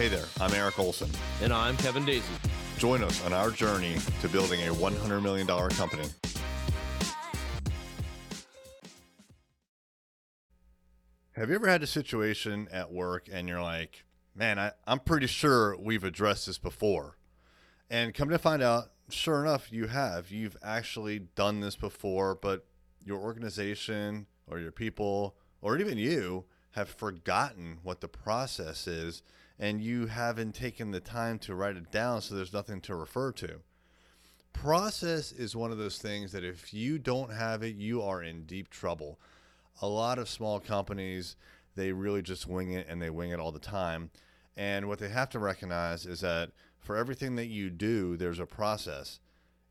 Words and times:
Hey 0.00 0.08
there, 0.08 0.24
I'm 0.40 0.54
Eric 0.54 0.78
Olson. 0.78 1.10
And 1.42 1.52
I'm 1.52 1.76
Kevin 1.76 2.06
Daisey. 2.06 2.22
Join 2.78 3.04
us 3.04 3.22
on 3.22 3.34
our 3.34 3.50
journey 3.50 3.98
to 4.22 4.30
building 4.30 4.58
a 4.66 4.72
$100 4.72 5.22
million 5.22 5.46
company. 5.46 6.08
Have 11.32 11.50
you 11.50 11.54
ever 11.54 11.68
had 11.68 11.82
a 11.82 11.86
situation 11.86 12.66
at 12.72 12.90
work 12.90 13.28
and 13.30 13.46
you're 13.46 13.60
like, 13.60 14.06
man, 14.34 14.58
I, 14.58 14.72
I'm 14.86 15.00
pretty 15.00 15.26
sure 15.26 15.76
we've 15.78 16.02
addressed 16.02 16.46
this 16.46 16.56
before? 16.56 17.18
And 17.90 18.14
come 18.14 18.30
to 18.30 18.38
find 18.38 18.62
out, 18.62 18.92
sure 19.10 19.42
enough, 19.44 19.70
you 19.70 19.88
have. 19.88 20.30
You've 20.30 20.56
actually 20.62 21.18
done 21.18 21.60
this 21.60 21.76
before, 21.76 22.34
but 22.34 22.64
your 23.04 23.18
organization 23.18 24.28
or 24.46 24.60
your 24.60 24.72
people 24.72 25.36
or 25.60 25.76
even 25.76 25.98
you 25.98 26.46
have 26.70 26.88
forgotten 26.88 27.80
what 27.82 28.00
the 28.00 28.08
process 28.08 28.86
is 28.86 29.22
and 29.60 29.82
you 29.82 30.06
haven't 30.06 30.54
taken 30.54 30.90
the 30.90 31.00
time 31.00 31.38
to 31.38 31.54
write 31.54 31.76
it 31.76 31.92
down 31.92 32.22
so 32.22 32.34
there's 32.34 32.52
nothing 32.52 32.80
to 32.80 32.94
refer 32.94 33.30
to. 33.30 33.60
Process 34.54 35.32
is 35.32 35.54
one 35.54 35.70
of 35.70 35.76
those 35.76 35.98
things 35.98 36.32
that 36.32 36.42
if 36.42 36.72
you 36.72 36.98
don't 36.98 37.32
have 37.32 37.62
it, 37.62 37.76
you 37.76 38.02
are 38.02 38.22
in 38.22 38.44
deep 38.44 38.70
trouble. 38.70 39.20
A 39.82 39.86
lot 39.86 40.18
of 40.18 40.30
small 40.30 40.60
companies, 40.60 41.36
they 41.76 41.92
really 41.92 42.22
just 42.22 42.48
wing 42.48 42.72
it 42.72 42.86
and 42.88 43.00
they 43.00 43.10
wing 43.10 43.30
it 43.30 43.38
all 43.38 43.52
the 43.52 43.58
time. 43.58 44.10
And 44.56 44.88
what 44.88 44.98
they 44.98 45.10
have 45.10 45.28
to 45.30 45.38
recognize 45.38 46.06
is 46.06 46.20
that 46.20 46.50
for 46.78 46.96
everything 46.96 47.36
that 47.36 47.46
you 47.46 47.68
do, 47.68 48.16
there's 48.16 48.40
a 48.40 48.46
process. 48.46 49.20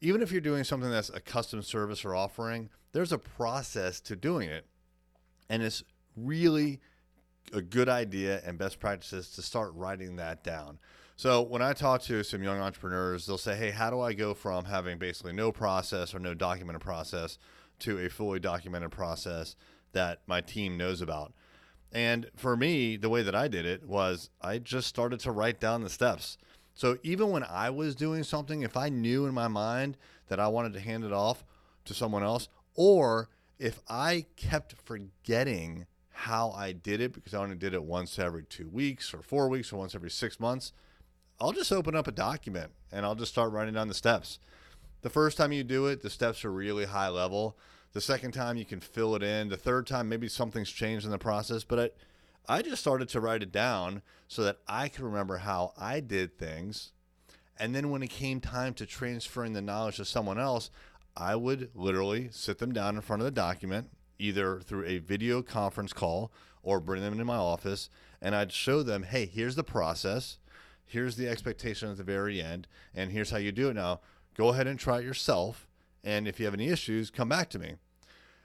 Even 0.00 0.20
if 0.20 0.32
you're 0.32 0.40
doing 0.40 0.64
something 0.64 0.90
that's 0.90 1.10
a 1.10 1.20
custom 1.20 1.62
service 1.62 2.04
or 2.04 2.14
offering, 2.14 2.70
there's 2.92 3.12
a 3.12 3.18
process 3.18 4.00
to 4.00 4.16
doing 4.16 4.48
it. 4.48 4.66
And 5.48 5.62
it's 5.62 5.84
really 6.16 6.80
a 7.52 7.62
good 7.62 7.88
idea 7.88 8.42
and 8.44 8.58
best 8.58 8.80
practices 8.80 9.30
to 9.32 9.42
start 9.42 9.72
writing 9.74 10.16
that 10.16 10.42
down. 10.42 10.78
So 11.16 11.40
when 11.42 11.62
I 11.62 11.72
talk 11.72 12.02
to 12.02 12.22
some 12.22 12.42
young 12.42 12.60
entrepreneurs, 12.60 13.26
they'll 13.26 13.38
say, 13.38 13.56
"Hey, 13.56 13.70
how 13.70 13.90
do 13.90 14.00
I 14.00 14.12
go 14.12 14.34
from 14.34 14.66
having 14.66 14.98
basically 14.98 15.32
no 15.32 15.50
process 15.50 16.14
or 16.14 16.18
no 16.18 16.34
documented 16.34 16.82
process 16.82 17.38
to 17.80 17.98
a 17.98 18.10
fully 18.10 18.38
documented 18.38 18.90
process 18.90 19.56
that 19.92 20.20
my 20.26 20.40
team 20.40 20.76
knows 20.76 21.00
about?" 21.00 21.32
And 21.92 22.30
for 22.36 22.56
me, 22.56 22.96
the 22.96 23.08
way 23.08 23.22
that 23.22 23.34
I 23.34 23.48
did 23.48 23.64
it 23.64 23.86
was 23.86 24.28
I 24.42 24.58
just 24.58 24.88
started 24.88 25.20
to 25.20 25.32
write 25.32 25.60
down 25.60 25.82
the 25.82 25.88
steps. 25.88 26.36
So 26.74 26.98
even 27.02 27.30
when 27.30 27.44
I 27.44 27.70
was 27.70 27.94
doing 27.94 28.22
something, 28.22 28.60
if 28.60 28.76
I 28.76 28.90
knew 28.90 29.24
in 29.24 29.32
my 29.32 29.48
mind 29.48 29.96
that 30.28 30.38
I 30.38 30.48
wanted 30.48 30.74
to 30.74 30.80
hand 30.80 31.04
it 31.04 31.12
off 31.12 31.44
to 31.86 31.94
someone 31.94 32.22
else, 32.22 32.48
or 32.74 33.30
if 33.58 33.80
I 33.88 34.26
kept 34.36 34.74
forgetting 34.84 35.86
how 36.16 36.50
I 36.52 36.72
did 36.72 37.02
it 37.02 37.12
because 37.12 37.34
I 37.34 37.42
only 37.42 37.56
did 37.56 37.74
it 37.74 37.84
once 37.84 38.18
every 38.18 38.44
two 38.44 38.68
weeks 38.68 39.12
or 39.12 39.20
four 39.20 39.50
weeks 39.50 39.70
or 39.70 39.76
once 39.76 39.94
every 39.94 40.10
six 40.10 40.40
months, 40.40 40.72
I'll 41.38 41.52
just 41.52 41.70
open 41.70 41.94
up 41.94 42.08
a 42.08 42.12
document 42.12 42.70
and 42.90 43.04
I'll 43.04 43.14
just 43.14 43.32
start 43.32 43.52
writing 43.52 43.74
down 43.74 43.88
the 43.88 43.94
steps. 43.94 44.38
The 45.02 45.10
first 45.10 45.36
time 45.36 45.52
you 45.52 45.62
do 45.62 45.86
it, 45.86 46.00
the 46.00 46.08
steps 46.08 46.42
are 46.44 46.50
really 46.50 46.86
high 46.86 47.10
level. 47.10 47.58
The 47.92 48.00
second 48.00 48.32
time, 48.32 48.56
you 48.56 48.64
can 48.64 48.80
fill 48.80 49.14
it 49.14 49.22
in. 49.22 49.50
The 49.50 49.58
third 49.58 49.86
time, 49.86 50.08
maybe 50.08 50.26
something's 50.26 50.70
changed 50.70 51.04
in 51.04 51.10
the 51.10 51.18
process. 51.18 51.64
But 51.64 51.94
I, 52.48 52.56
I 52.56 52.62
just 52.62 52.80
started 52.80 53.10
to 53.10 53.20
write 53.20 53.42
it 53.42 53.52
down 53.52 54.00
so 54.26 54.42
that 54.42 54.58
I 54.66 54.88
could 54.88 55.04
remember 55.04 55.36
how 55.36 55.74
I 55.76 56.00
did 56.00 56.38
things. 56.38 56.92
And 57.58 57.74
then 57.74 57.90
when 57.90 58.02
it 58.02 58.10
came 58.10 58.40
time 58.40 58.72
to 58.74 58.86
transferring 58.86 59.52
the 59.52 59.62
knowledge 59.62 59.96
to 59.96 60.06
someone 60.06 60.38
else, 60.38 60.70
I 61.14 61.36
would 61.36 61.70
literally 61.74 62.30
sit 62.32 62.58
them 62.58 62.72
down 62.72 62.96
in 62.96 63.02
front 63.02 63.20
of 63.20 63.24
the 63.26 63.30
document 63.30 63.90
either 64.18 64.60
through 64.60 64.84
a 64.84 64.98
video 64.98 65.42
conference 65.42 65.92
call 65.92 66.32
or 66.62 66.80
bring 66.80 67.02
them 67.02 67.12
into 67.12 67.24
my 67.24 67.36
office 67.36 67.88
and 68.20 68.34
I'd 68.34 68.52
show 68.52 68.82
them, 68.82 69.04
hey, 69.04 69.26
here's 69.26 69.56
the 69.56 69.64
process, 69.64 70.38
here's 70.84 71.16
the 71.16 71.28
expectation 71.28 71.90
at 71.90 71.96
the 71.96 72.04
very 72.04 72.40
end, 72.40 72.66
and 72.94 73.12
here's 73.12 73.30
how 73.30 73.36
you 73.36 73.52
do 73.52 73.68
it 73.68 73.74
now. 73.74 74.00
Go 74.34 74.48
ahead 74.48 74.66
and 74.66 74.78
try 74.78 74.98
it 74.98 75.04
yourself. 75.04 75.66
And 76.04 76.28
if 76.28 76.38
you 76.38 76.46
have 76.46 76.54
any 76.54 76.68
issues, 76.68 77.10
come 77.10 77.28
back 77.28 77.50
to 77.50 77.58
me. 77.58 77.74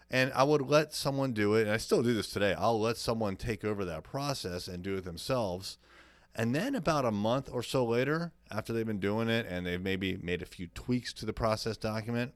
And 0.10 0.32
I 0.34 0.44
would 0.44 0.62
let 0.62 0.94
someone 0.94 1.32
do 1.32 1.56
it, 1.56 1.64
and 1.64 1.72
I 1.72 1.78
still 1.78 2.04
do 2.04 2.14
this 2.14 2.30
today. 2.30 2.54
I'll 2.58 2.80
let 2.80 2.98
someone 2.98 3.38
take 3.38 3.64
over 3.64 3.86
that 3.86 4.04
process 4.04 4.68
and 4.68 4.84
do 4.84 4.98
it 4.98 5.06
themselves. 5.06 5.78
And 6.36 6.56
then 6.56 6.76
about 6.76 7.06
a 7.06 7.12
month 7.12 7.50
or 7.52 7.64
so 7.64 7.86
later, 7.86 8.32
after 8.50 8.74
they've 8.74 8.86
been 8.86 9.00
doing 9.00 9.30
it 9.30 9.46
and 9.48 9.66
they've 9.66 9.82
maybe 9.82 10.18
made 10.18 10.42
a 10.42 10.46
few 10.46 10.68
tweaks 10.68 11.14
to 11.14 11.26
the 11.26 11.34
process 11.34 11.78
document, 11.78 12.34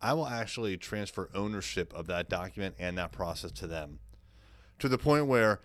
I 0.00 0.12
will 0.12 0.26
actually 0.26 0.76
transfer 0.76 1.30
ownership 1.34 1.92
of 1.94 2.06
that 2.06 2.28
document 2.28 2.74
and 2.78 2.98
that 2.98 3.12
process 3.12 3.50
to 3.52 3.66
them 3.66 4.00
to 4.78 4.88
the 4.88 4.98
point 4.98 5.26
where 5.26 5.60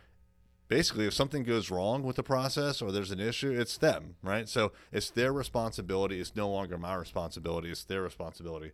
basically 0.67 1.05
if 1.05 1.13
something 1.13 1.43
goes 1.43 1.69
wrong 1.69 2.03
with 2.03 2.15
the 2.15 2.23
process 2.23 2.81
or 2.81 2.91
there's 2.91 3.11
an 3.11 3.19
issue, 3.19 3.51
it's 3.51 3.77
them, 3.77 4.15
right? 4.23 4.47
So 4.47 4.71
it's 4.91 5.09
their 5.09 5.33
responsibility. 5.33 6.19
It's 6.19 6.35
no 6.35 6.49
longer 6.49 6.77
my 6.77 6.95
responsibility, 6.95 7.69
it's 7.69 7.83
their 7.83 8.01
responsibility. 8.01 8.71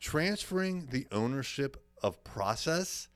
Transferring 0.00 0.88
the 0.90 1.06
ownership 1.12 1.82
of 2.02 2.22
process 2.24 3.08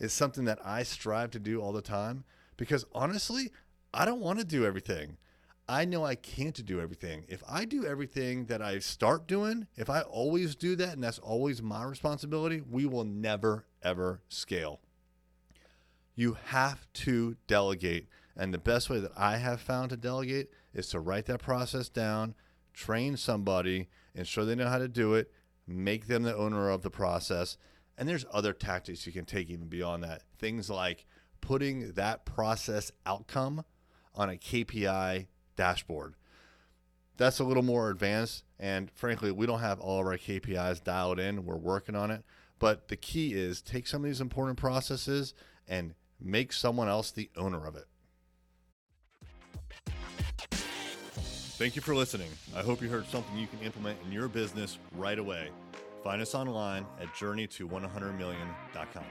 is 0.00 0.12
something 0.12 0.44
that 0.46 0.58
I 0.64 0.82
strive 0.82 1.30
to 1.32 1.38
do 1.38 1.60
all 1.60 1.72
the 1.72 1.82
time 1.82 2.24
because 2.56 2.86
honestly, 2.94 3.50
I 3.92 4.04
don't 4.04 4.20
want 4.20 4.38
to 4.38 4.44
do 4.44 4.64
everything. 4.64 5.18
I 5.68 5.86
know 5.86 6.04
I 6.04 6.14
can't 6.14 6.64
do 6.66 6.80
everything. 6.80 7.24
If 7.26 7.42
I 7.48 7.64
do 7.64 7.86
everything 7.86 8.46
that 8.46 8.60
I 8.60 8.78
start 8.80 9.26
doing, 9.26 9.66
if 9.76 9.88
I 9.88 10.02
always 10.02 10.54
do 10.54 10.76
that 10.76 10.92
and 10.92 11.02
that's 11.02 11.18
always 11.18 11.62
my 11.62 11.84
responsibility, 11.84 12.60
we 12.60 12.84
will 12.84 13.04
never, 13.04 13.64
ever 13.82 14.20
scale. 14.28 14.80
You 16.14 16.36
have 16.46 16.86
to 16.94 17.36
delegate. 17.46 18.08
And 18.36 18.52
the 18.52 18.58
best 18.58 18.90
way 18.90 19.00
that 19.00 19.12
I 19.16 19.38
have 19.38 19.60
found 19.60 19.90
to 19.90 19.96
delegate 19.96 20.50
is 20.74 20.88
to 20.88 21.00
write 21.00 21.26
that 21.26 21.40
process 21.40 21.88
down, 21.88 22.34
train 22.74 23.16
somebody, 23.16 23.88
ensure 24.14 24.44
they 24.44 24.54
know 24.54 24.68
how 24.68 24.78
to 24.78 24.88
do 24.88 25.14
it, 25.14 25.32
make 25.66 26.08
them 26.08 26.24
the 26.24 26.36
owner 26.36 26.68
of 26.68 26.82
the 26.82 26.90
process. 26.90 27.56
And 27.96 28.06
there's 28.06 28.26
other 28.32 28.52
tactics 28.52 29.06
you 29.06 29.12
can 29.12 29.24
take 29.24 29.48
even 29.48 29.68
beyond 29.68 30.02
that. 30.02 30.24
Things 30.38 30.68
like 30.68 31.06
putting 31.40 31.92
that 31.92 32.26
process 32.26 32.92
outcome 33.06 33.64
on 34.14 34.28
a 34.28 34.34
KPI 34.34 35.26
dashboard. 35.56 36.14
That's 37.16 37.38
a 37.38 37.44
little 37.44 37.62
more 37.62 37.90
advanced. 37.90 38.44
And 38.58 38.90
frankly, 38.90 39.30
we 39.30 39.46
don't 39.46 39.60
have 39.60 39.80
all 39.80 40.00
of 40.00 40.06
our 40.06 40.16
KPIs 40.16 40.82
dialed 40.82 41.18
in. 41.20 41.44
We're 41.44 41.56
working 41.56 41.94
on 41.94 42.10
it. 42.10 42.24
But 42.58 42.88
the 42.88 42.96
key 42.96 43.34
is 43.34 43.62
take 43.62 43.86
some 43.86 44.02
of 44.02 44.06
these 44.06 44.20
important 44.20 44.58
processes 44.58 45.34
and 45.68 45.94
make 46.20 46.52
someone 46.52 46.88
else 46.88 47.10
the 47.10 47.30
owner 47.36 47.66
of 47.66 47.76
it. 47.76 47.86
Thank 51.56 51.76
you 51.76 51.82
for 51.82 51.94
listening. 51.94 52.30
I 52.56 52.62
hope 52.62 52.82
you 52.82 52.88
heard 52.88 53.06
something 53.06 53.38
you 53.38 53.46
can 53.46 53.60
implement 53.60 53.98
in 54.04 54.10
your 54.10 54.26
business 54.26 54.78
right 54.96 55.18
away. 55.18 55.50
Find 56.02 56.20
us 56.20 56.34
online 56.34 56.84
at 57.00 57.08
journeyto100million.com. 57.14 59.04